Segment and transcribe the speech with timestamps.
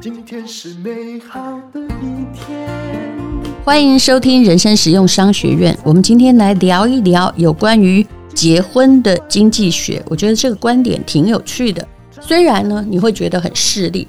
[0.00, 2.68] 今天是美好的一天。
[3.64, 5.76] 欢迎收听人生实用商学院。
[5.84, 10.02] 我们今天来聊一聊有关于结婚的经济学。
[10.08, 11.86] 我觉得这个观点挺有趣的。
[12.20, 14.08] 虽然呢，你会觉得很势利。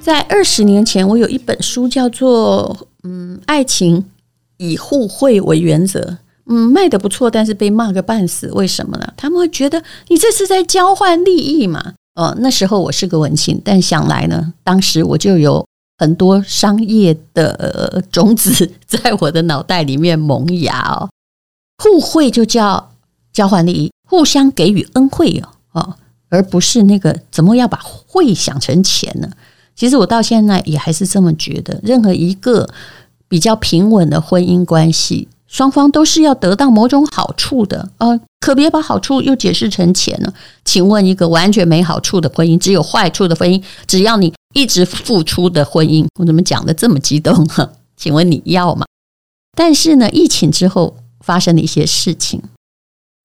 [0.00, 4.04] 在二十年前，我有一本书叫做《嗯，爱情
[4.56, 6.00] 以互惠为原则》。
[6.52, 8.50] 嗯，卖得不错，但是被骂个半死。
[8.52, 9.12] 为什么呢？
[9.16, 11.94] 他们会觉得你这是在交换利益嘛？
[12.14, 15.66] 哦，那时候我是个文青，但想来呢，当时我就有。
[15.98, 21.08] 很多商业的种子在我的脑袋里面萌芽哦，
[21.78, 22.90] 互惠就叫
[23.32, 25.48] 交换利益，互相给予恩惠哦
[25.80, 25.94] 哦，
[26.28, 29.30] 而不是那个怎么要把惠想成钱呢？
[29.76, 32.68] 其实我到现在也还是这么觉得，任何一个
[33.28, 35.28] 比较平稳的婚姻关系。
[35.52, 40.32] 双方都是要得到某种好处的，呃，可别把好处又解释成钱了。
[40.64, 47.46] 请问一个完全没好处的婚姻，只有坏处的婚姻，只要你一直付出的婚姻，我怎么讲得这么激动？
[47.98, 48.86] 请问你要吗？
[49.54, 52.42] 但是呢，疫情之后发生了一些事情，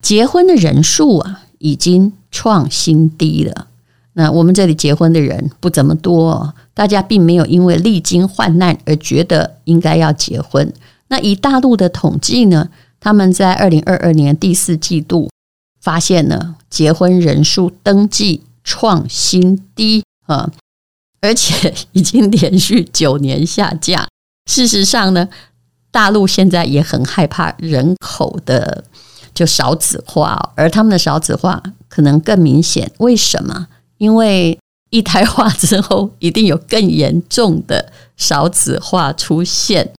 [0.03, 3.67] 结婚的人数啊已经创新低了。
[4.11, 10.73] 那我们这里结婚的人不怎么多，大家并没有因为历经患难而觉得应该要结婚。
[11.09, 12.69] 那以大陆的统计呢，
[12.99, 15.29] 他们在二零二二年第四季度
[15.81, 20.51] 发现呢，结婚人数登记创新低啊，
[21.21, 24.07] 而且 已经连续九年下降。
[24.49, 25.29] 事实上呢，
[25.91, 28.83] 大陆现在也很害怕人口的
[29.33, 32.91] 就少子化，而他们的少子化可能更明显。
[32.97, 33.67] 为什么？
[33.97, 39.93] 因为一胎化之后，一定有更严重的少子化出现。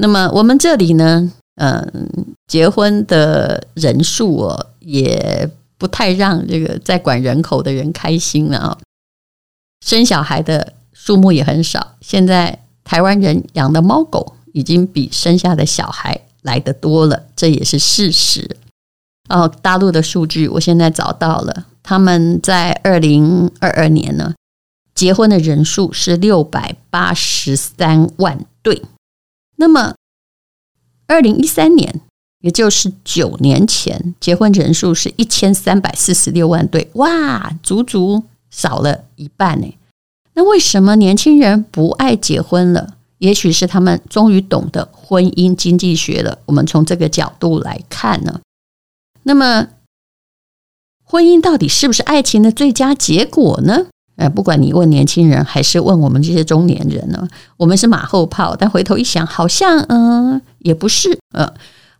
[0.00, 2.08] 那么我们这里呢，嗯，
[2.46, 8.78] 结婚的人数哦，也不太让这个在管人口的人开心了啊。
[9.84, 11.96] 生小孩的数目也很少。
[12.00, 18.56] 现在台湾人养的猫狗已经比生下的小孩来得多了，这也是事实。
[19.28, 24.32] 哦，大陆的数据我现在找到了，他们在二零二二年呢，
[24.94, 28.80] 结婚的人数是六百八十三万对。
[29.60, 29.96] 那么，
[31.08, 32.00] 二零一三年，
[32.40, 39.74] 也就是九年前，结婚人数是一千三百四十六万对，哇，足足少了一半呢。
[40.34, 42.94] 那为什么年轻人不爱结婚了？
[43.18, 46.38] 也许是他们终于懂得婚姻经济学了。
[46.46, 48.40] 我们从这个角度来看呢，
[49.24, 49.70] 那么，
[51.02, 53.88] 婚姻到底是不是爱情的最佳结果呢？
[54.18, 58.56] 呃，不管你问年轻人还是问我们这些中年人呢，我们是马后炮。
[58.56, 61.16] 但回头一想，好像嗯、也不是。
[61.32, 61.48] 呃，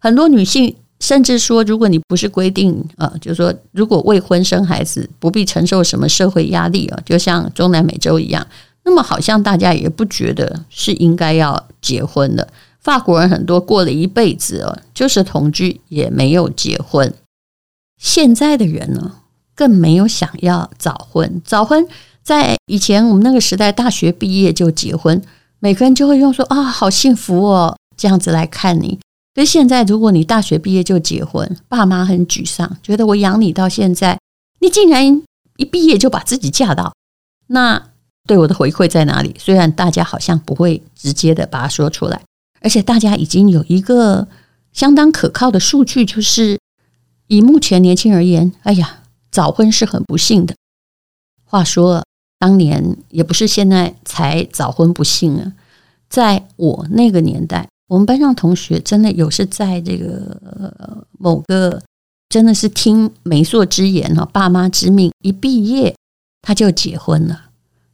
[0.00, 8.44] 很多女性甚至说，如果你不是规定，呃，就是说如果未婚生孩子不必承受什么社会压力啊，就像中南美洲一样，
[8.84, 12.48] 那么好像大家也不觉得是应该要结婚的。
[12.80, 17.14] 法国人很多过了一辈子哦，就是同居也没有结婚。
[17.96, 19.12] 现在的人呢，
[19.54, 21.86] 更没有想要早婚，早婚。
[22.28, 25.22] 在以前我们那个时代，大学毕业就结婚，
[25.60, 29.00] 每个人就会用说啊，好幸福哦，这样子来看你。
[29.34, 34.18] 可是现在，如果你大学毕业就结婚，爸妈很沮丧，觉得我养你到现在，
[34.60, 35.22] 你竟然
[35.56, 36.92] 一毕业就把自己嫁到，
[37.46, 37.82] 那
[38.26, 39.34] 对我的回馈在哪里？
[39.38, 42.20] 虽然大家好像不会直接的把它说出来，
[42.60, 44.28] 而且大家已经有一个
[44.74, 46.58] 相当可靠的数据，就是
[47.28, 50.54] 以目前年轻而言，哎呀，早婚是很不幸的。
[51.46, 52.04] 话说。
[52.38, 55.52] 当年也不是现在才早婚不幸啊，
[56.08, 61.82] 在我那个年代，我们班上同学真的有是在这个某个
[62.28, 65.94] 真的是听媒妁之言哈，爸妈之命，一毕业
[66.42, 67.46] 他就结婚了。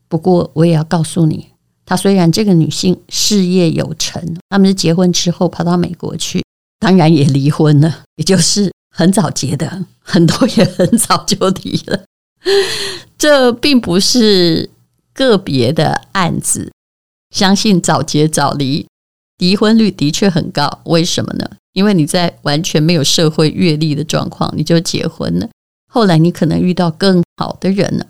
[0.09, 1.49] 不过我也要告诉你，
[1.87, 6.45] 他虽然这个女性事业有成，他们是结婚之后跑到美国去，
[6.79, 12.05] 当然也离婚了，也就是很早结的，很多也很早就离了。
[13.17, 14.71] 这并不是
[15.13, 16.73] 个别的案子，
[17.31, 18.87] 相信早结早离，
[19.39, 20.81] 离婚率的确很高。
[20.85, 21.49] 为什么呢？
[21.73, 25.49] 因为你在完全没有社会阅历的状况，你就结婚了，
[25.91, 28.07] 后来你可能遇到更好的人了。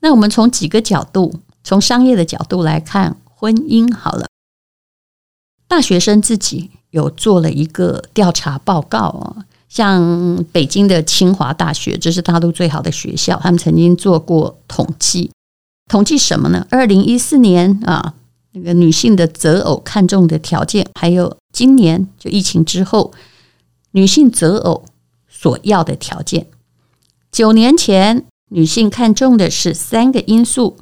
[0.00, 4.26] 那我们从几个角度，从商业的角度来看婚姻好了。
[5.66, 9.46] 大学生自己有做了一个调查报告啊。
[9.70, 15.30] 像北京的清华大学，这是大陆最好的学校，他们曾经做过统计，
[15.88, 16.66] 统计什么呢？
[16.70, 18.14] 二零一四年啊，
[18.50, 23.12] 那个女性的择偶看重的条件，还有今年就疫情之后，
[23.92, 24.84] 女性择偶
[25.28, 26.48] 所要的条件，
[27.30, 30.78] 九年前，女性看重的是三个因素：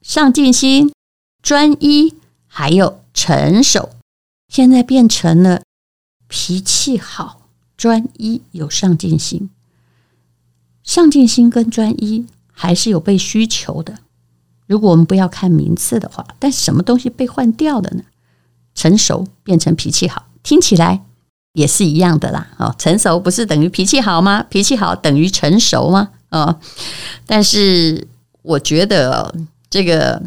[0.00, 0.90] 上进心、
[1.42, 2.14] 专一，
[2.46, 3.90] 还有成熟。
[4.48, 5.60] 现在变成了
[6.28, 7.41] 脾气好、
[7.82, 9.50] 专一、有上进心。
[10.84, 13.98] 上进心跟专一还是有被需求的。
[14.68, 18.04] 如果我们不要看名次的话，但什么东西被换掉了呢？
[18.72, 21.02] 成熟变成脾气好，听起来
[21.54, 22.52] 也是一样的啦。
[22.56, 24.44] 哦，成熟不是等于脾气好吗？
[24.48, 26.10] 脾气好等于成熟吗？
[26.30, 26.60] 哦，
[27.26, 28.06] 但是
[28.42, 29.34] 我觉得
[29.68, 30.22] 这个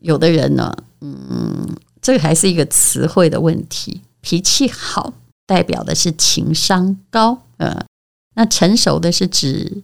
[0.00, 1.68] 有的人呢，嗯，
[2.00, 4.00] 这个还是一个词汇的问题。
[4.22, 5.12] 脾气好
[5.48, 7.86] 代表的是情商高，呃，
[8.34, 9.82] 那成熟的是指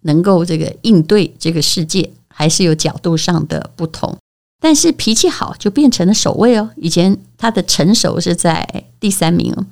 [0.00, 4.16] 能够这个应对这个世界，还是有角度上的不同。
[4.58, 6.70] 但是脾气好就变成了首位哦。
[6.76, 9.66] 以前他的成熟是在第三名哦。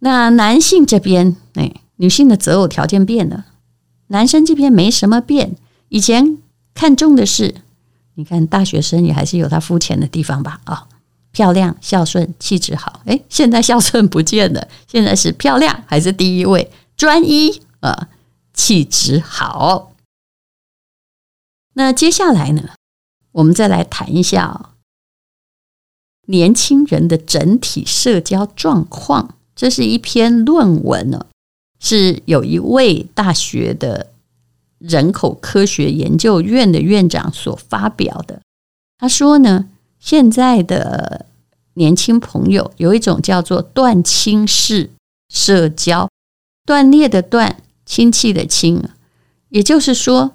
[0.00, 3.46] 那男性这边，哎，女性的择偶条件变了，
[4.08, 5.56] 男生这边没什么变。
[5.88, 6.36] 以前
[6.74, 7.54] 看重的是，
[8.16, 10.60] 你看大学生也还是有他肤浅的地方吧？
[10.64, 10.86] 啊、
[11.30, 13.00] 漂亮、孝顺、气质好。
[13.06, 16.70] 哎，现在孝顺不见了，现在是漂亮还是第一位？
[16.96, 18.08] 专一啊，
[18.52, 19.92] 气质好。
[21.74, 22.70] 那接下来呢？
[23.32, 24.70] 我们再来谈一下
[26.26, 29.36] 年轻人的整体社交状况。
[29.54, 31.26] 这是一篇论文呢，
[31.78, 34.12] 是有一位大学的
[34.78, 38.40] 人口科学研究院的院长所发表的。
[38.98, 39.68] 他说呢，
[40.00, 41.26] 现在的
[41.74, 44.90] 年轻朋友有一种叫做断亲式
[45.28, 46.08] 社交，
[46.66, 48.82] 断裂的断，亲戚的亲，
[49.50, 50.32] 也就是说。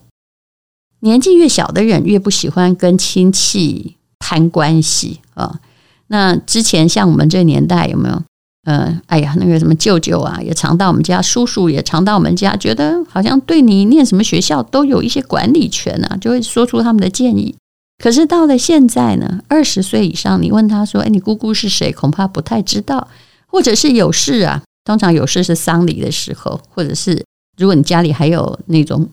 [1.00, 5.60] 年纪越小的人越不喜欢跟亲戚攀关系啊。
[6.08, 8.24] 那之前像我们这年代有没有？
[8.64, 17.54] 嗯，哎呀，那个什么舅舅啊，也常到我们家；叔叔也常到我们家，觉得好像对你念什么学校都有一些管理权啊，就会说出他们的建议。
[18.04, 23.08] 可是到了现在呢，二十岁以上，你问他说：“哎，你姑姑是谁？”恐怕不太知道，
[23.48, 24.62] 或者是有事啊。
[24.84, 27.24] 通常有事是丧礼的时候，或者是
[27.58, 29.10] 如果你家里还有那种。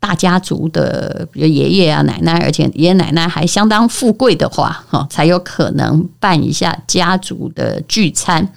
[0.00, 8.54] 大家族的，比如爷爷啊、奶奶，而且爷爷奶奶还相当富贵的话，哈，才有可能办一下家族的聚餐。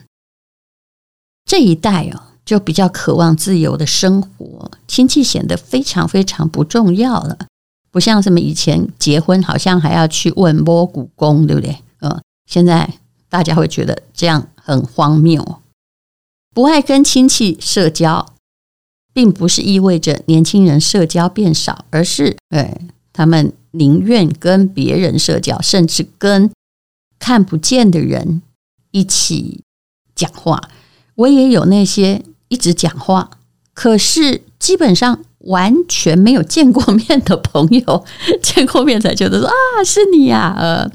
[1.44, 7.48] 这一代哦，就比较渴望自由的生活，亲戚显得非常非常不重要了。
[7.92, 11.78] 不像什么以前结婚，好像还要去问摸骨公，对不对？
[12.00, 12.96] 嗯，现在
[13.30, 15.62] 大家会觉得这样很荒谬，
[16.54, 18.26] 不爱跟亲戚社交。
[19.14, 22.80] 并不是意味着年轻人社交变少，而是哎，
[23.12, 26.50] 他们宁愿跟别人社交，甚至跟
[27.20, 28.42] 看不见的人
[28.92, 29.66] 一起
[30.16, 30.62] 讲话。
[31.16, 33.32] 我也有那些一直讲话，
[33.74, 38.06] 可是基本上完全没有见过面的朋友，
[38.42, 40.56] 见过面才觉得说啊，是你呀。
[40.58, 40.92] 呃，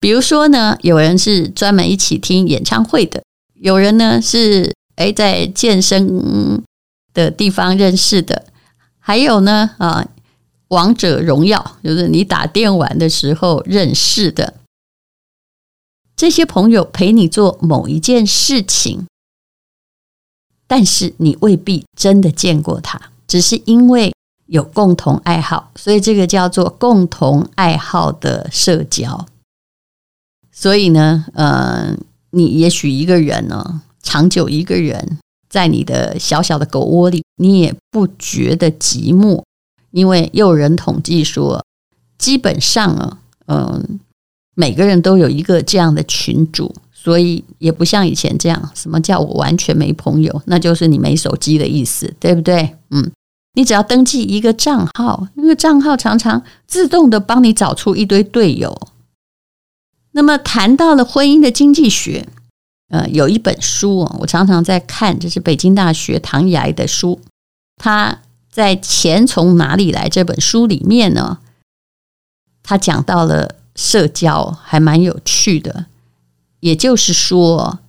[0.00, 3.22] 比如说呢，有人是专门一起听演唱会的，
[3.54, 6.62] 有人呢是哎在健身。
[7.16, 8.44] 的地方认识的，
[8.98, 10.06] 还有呢啊，
[10.68, 14.52] 王者荣耀就是你打电玩的时候认识的
[16.14, 19.06] 这些朋友陪你做某一件事情，
[20.66, 24.12] 但是你未必真的见过他，只是因为
[24.46, 29.26] 有共同爱好，所以这个叫做共同爱好的社交。
[30.52, 31.96] 所以呢，呃，
[32.30, 35.18] 你也许一个人呢，长久一个人。
[35.48, 39.42] 在你的小小的狗窝里，你也不觉得寂寞，
[39.92, 41.64] 因为又有人统计说，
[42.18, 44.00] 基本上啊，嗯，
[44.54, 52.75] 每个人都有一个这样的群组，所以也不像以前这样，什么叫我完全没朋友，那就是你没手机的意思，对不对？
[52.90, 53.10] 嗯，
[53.54, 58.88] 你只要登记一个账号，那个账号常常自动的帮你找出一堆队友。
[60.12, 62.28] 那么谈到了婚姻的经济学。
[62.88, 67.20] 呃，有一本书哦我常常在看，这是北京大学唐涯的书。
[67.76, 71.38] 他在《钱从哪里来》这本书里面呢，
[72.62, 75.86] 他讲到了社交，还蛮有趣的。
[76.60, 77.80] 也就是说，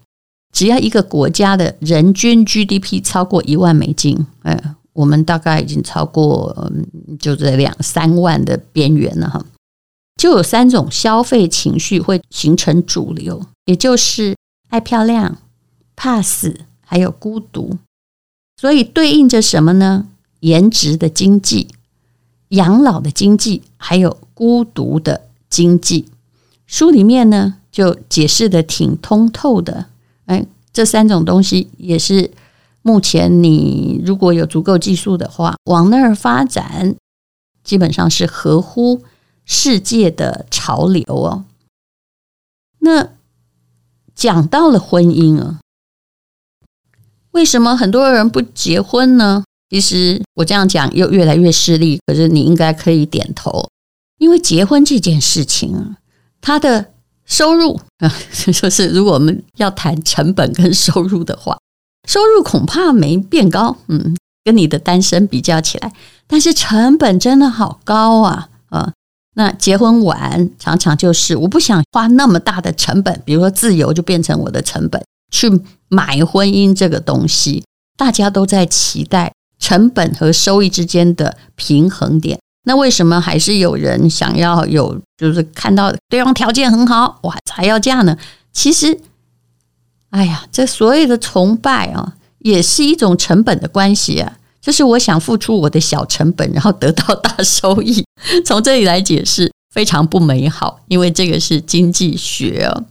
[0.51, 6.71] 只要一个国家的人均 GDP 超过一万美金，呃，我们大概已经超过，
[7.19, 9.45] 就在两三万的边缘了哈，
[10.15, 14.35] 就有三种消费情绪会形成主流，也就是。
[14.69, 15.37] 爱漂亮、
[15.95, 17.77] 怕死，还有孤独，
[18.59, 20.09] 所以对应着什么呢？
[20.41, 21.69] 颜值的经济、
[22.49, 26.09] 养老的经济，还有孤独的经济。
[26.65, 29.85] 书里面呢就解释的挺通透的。
[30.25, 32.29] 哎，这三种东西也是
[32.87, 36.95] 目前你如果有足够技术的话，往那儿发展，
[37.61, 39.03] 基本上是合乎
[39.43, 41.43] 世界的潮流哦。
[42.79, 43.09] 那
[44.15, 45.59] 讲到了婚姻啊，
[47.31, 49.43] 为什么很多人不结婚呢？
[49.69, 53.69] 其实我这样讲又越来越势利，可是你应该可以点头，
[54.17, 55.97] 因为结婚这件事情啊，
[56.39, 56.93] 它的
[57.25, 58.07] 收入啊，
[58.53, 61.59] 就是如果我们要谈成本跟收入的话，
[62.07, 65.91] 收入恐怕没变高，嗯，跟你的单身比较起来，
[66.25, 68.93] 但是成本真的好高啊啊！
[69.35, 77.63] 那结婚晚常常就是我不想花那么大的成本，比如说自由就变成我的成本，去买婚姻这个东西，
[77.97, 82.39] 大家都在期待成本和收益之间的平衡点。
[82.63, 88.17] 那为什么还是有人想要有，就是看到对方条件很好，哇，才要嫁呢？
[88.53, 88.97] 其实。
[90.17, 94.37] 哎呀，这所谓的崇拜啊，也是一种成本的关系啊。
[94.59, 98.03] 就是我想付出我的小成本，然后得到大收益。
[98.43, 102.85] 从这里来解释，非常不美好，因为这个是经济学哦。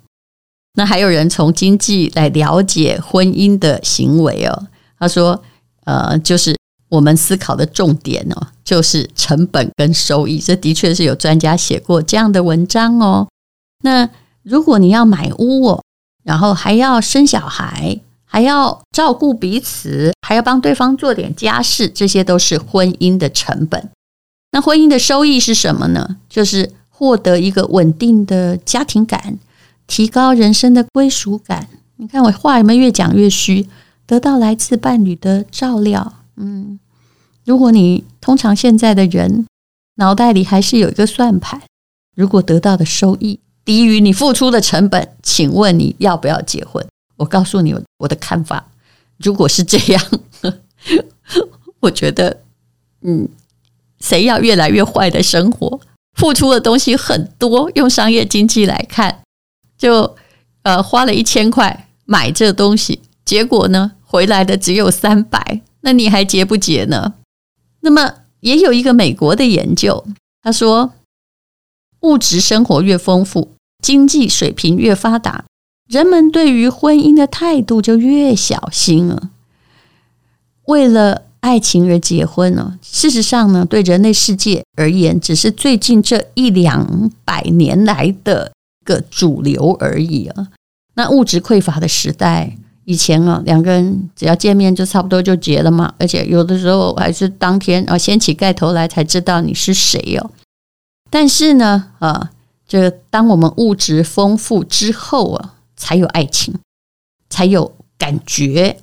[0.74, 4.68] 那还有人从经济来了解婚姻的行为哦。
[4.96, 5.42] 他说，
[5.84, 6.56] 呃，就是
[6.88, 10.38] 我们思考的重点哦，就是成本跟收益。
[10.38, 13.26] 这的确是有专家写过这样的文章哦。
[13.82, 14.08] 那
[14.44, 15.82] 如果你要买屋哦。
[16.26, 23.88] 然后还要生小孩，还要照顾彼此，还要帮对方做点家事，这些都是婚姻的成本。
[24.50, 26.16] 那婚姻的收益是什么呢？
[26.28, 29.38] 就是获得一个稳定的家庭感，
[29.86, 31.68] 提高人生的归属感。
[31.98, 33.68] 你看我话有没有越讲越虚？
[34.04, 36.14] 得到来自伴侣的照料。
[36.36, 36.80] 嗯，
[37.44, 39.46] 如果你通常现在的人
[39.94, 41.62] 脑袋里还是有一个算盘，
[42.16, 46.86] 如果得到的收益，低于你付出的成本，请问你要不要结婚？
[47.16, 48.68] 我告诉你我的看法，
[49.18, 50.02] 如果是这样，
[51.80, 52.42] 我觉得，
[53.02, 53.28] 嗯，
[53.98, 55.80] 谁要越来越坏的生活，
[56.14, 59.22] 付出的东西很多，用商业经济来看，
[59.76, 60.14] 就
[60.62, 67.14] 呃花了一千块买这东西，结果呢回来的只有三百，那你还结不结呢？
[67.80, 70.06] 那么也有一个美国的研究，
[70.40, 70.92] 他说，
[72.02, 73.55] 物质生活越丰富。
[73.86, 75.44] 经济水平越发达，
[75.88, 79.30] 人们对于婚姻的态度就越小心了。
[80.64, 82.80] 为了爱情而结婚呢？
[82.82, 88.50] 事实上呢，对人类世界而言，只是最近这一两百年来的
[88.80, 90.48] 一个主流而已啊。
[90.94, 100.28] 那物质匮乏的时代，以前啊，两个人只要见面就差不多就结了嘛，而且有的时候还是当天啊，掀起盖头来才知道你是谁哦。
[101.08, 102.32] 但是呢，啊。
[102.66, 106.52] 就当我们物质丰富之后啊，才有爱情，
[107.30, 108.80] 才有感觉。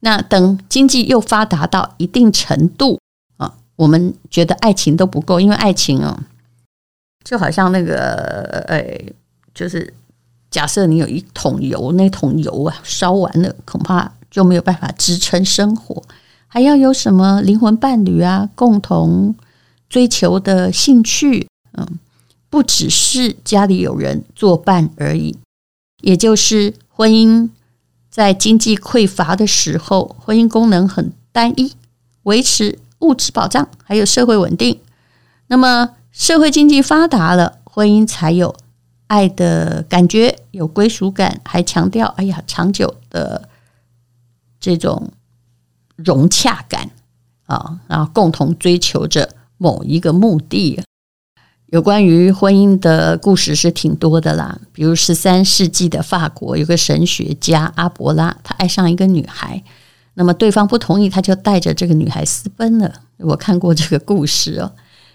[0.00, 3.00] 那等经济又发达到一定程度
[3.36, 6.24] 啊，我们觉得爱情都不够，因为爱情啊，
[7.24, 9.00] 就好像那个呃，
[9.52, 9.92] 就是
[10.48, 16.00] 假设你有一桶油，那桶油啊烧完了，恐怕就没有办法支撑生活。
[16.46, 19.34] 还要有什么灵魂伴侣啊，共同
[19.88, 21.98] 追求的兴趣，嗯。
[22.50, 25.36] 不只是家里有人作伴而已，
[26.00, 27.50] 也就是婚姻
[28.10, 31.74] 在经济匮乏的时候，婚姻功能很单一，
[32.22, 34.80] 维持物质保障还有社会稳定。
[35.48, 38.56] 那么社会经济发达了，婚姻才有
[39.06, 43.48] 爱的感觉，有归属感，还强调哎呀长久的
[44.58, 45.12] 这种
[45.96, 46.90] 融洽感
[47.46, 50.82] 啊，然后共同追求着某一个目的。
[51.70, 59.62] 有关于婚姻的故事是挺多的啦，比如十三世纪的法国有个神学家阿伯拉，他爱上一个女孩，
[60.14, 62.90] 那么对方不同意，他就带着这个女孩私奔了。
[63.18, 64.72] 我看过这个故事哦。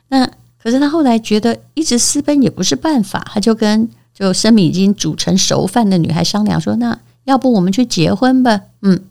[0.10, 0.29] 那
[0.62, 9.03] 可是他后来觉得一直私奔也不是办法，他就跟就生米已经煮成熟饭的女孩商量说：“那要不我们去结婚吧？”嗯，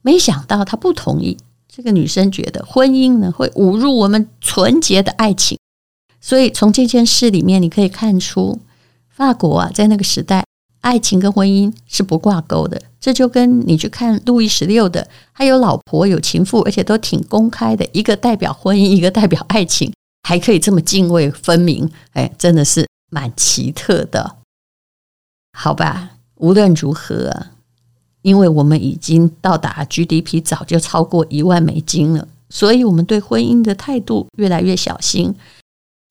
[0.00, 1.36] 没想到他不同意。
[1.68, 5.58] 这个女生觉得婚姻呢会侮辱我们纯洁的爱情。
[6.22, 8.60] 所以从这件事里面，你可以看出，
[9.10, 10.44] 法国啊，在那个时代，
[10.80, 12.80] 爱情跟婚姻是不挂钩的。
[13.00, 24.36] 这就跟你去看路易十六的，他有老婆有情妇，而且都挺公开的，一个代表婚姻，一个代表爱情，还可以这么泾渭分明，哎，真的是蛮奇特的。
[25.58, 27.48] 好吧，无论如何，
[28.22, 35.34] 因为我们已经到达 GDP 早就超过一万美金了，所以我们对婚姻的态度越来越小心。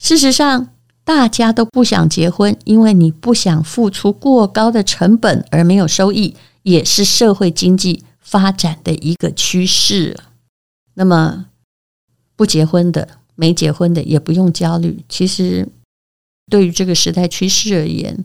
[0.01, 10.17] 事实上，大家都不想结婚，因为你不想付出过高的成本而没有收益，也是社会经济发展的一个趋势。
[10.95, 11.45] 那么，
[12.35, 15.05] 不结婚的、没结婚的也不用焦虑。
[15.07, 15.69] 其实，
[16.49, 18.23] 对于这个时代趋势而言，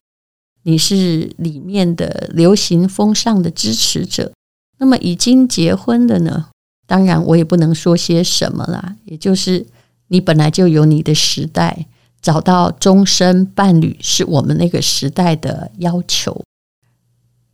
[0.63, 4.33] 你是里面的流行风尚的支持者。
[4.79, 6.47] 那么，已经结婚的呢？
[6.87, 8.97] 当然，我也不能说些什么啦。
[9.05, 9.67] 也就是，
[10.09, 11.87] 你本来就有你的时代，
[12.21, 16.43] 找到终身伴侣是我们那个时代的要求。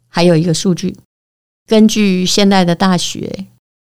[0.09, 0.97] 还有一个数据，
[1.67, 3.47] 根据现代的大学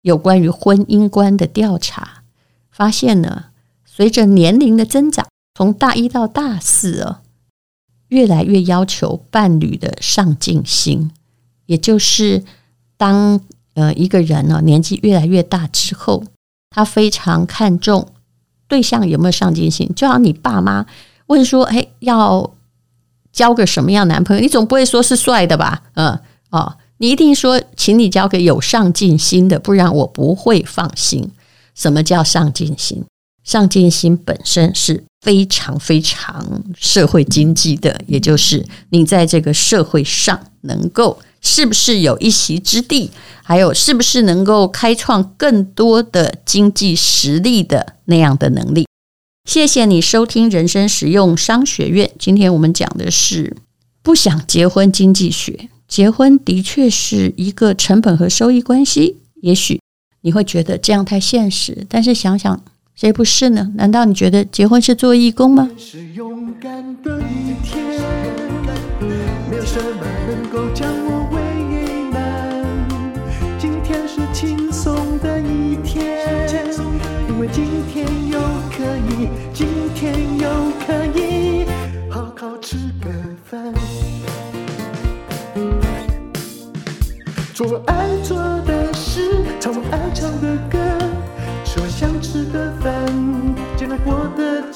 [0.03, 2.23] 有关于婚姻观的调查，
[2.71, 3.47] 发现呢，
[3.85, 7.23] 随着年龄的增长，从大一到大四啊。
[8.09, 11.11] 越来越要求伴侣的上进心，
[11.67, 12.43] 也就是
[12.97, 13.38] 当
[13.75, 16.25] 呃一个人呢年纪越来越大之后，
[16.71, 18.09] 他非常看重
[18.69, 19.91] 对象有没有上进心。
[19.97, 20.87] 就好像你爸妈
[21.27, 22.53] 问说：“哎，要
[23.33, 25.83] 交个什么样男朋友？”你总不会说是帅的吧？
[25.95, 26.19] 嗯
[26.51, 31.31] 哦，你一定说，请你交个有上进心的，不然我不会放心。
[31.75, 33.05] 什么叫上进心？
[33.45, 35.05] 上进心本身是。
[35.21, 43.11] 非常非常社会经济的，也就是你在这个社会上能够是不是有一席之地，
[43.43, 48.87] 还有是不是能够开创更多的经济实力的那样的能力。
[49.49, 53.57] 谢谢你收听人生实用商学院，今天我们讲的是
[54.03, 55.69] 不想结婚经济学。
[55.89, 59.81] 结婚的确是一个成本和收益关系，也许
[60.21, 62.63] 你会觉得这样太现实，但是想想。
[63.00, 63.71] 谁不是呢？
[63.76, 65.71] 难道你觉得结婚是做义工吗？
[65.78, 67.81] 是勇敢的一天，
[69.49, 71.38] 没有什么能够将我为
[72.11, 72.67] 难。
[73.57, 76.26] 今天是轻松的一天，
[77.28, 78.40] 因为今天又
[78.76, 78.83] 可
[79.14, 79.69] 以，今